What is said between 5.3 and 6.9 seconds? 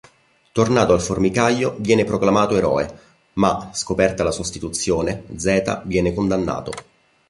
Z viene condannato.